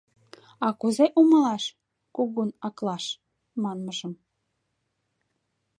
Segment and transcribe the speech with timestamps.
[0.65, 1.63] —А кузе умылаш
[2.15, 3.05] «кугун аклаш»
[3.61, 4.13] манмыжым?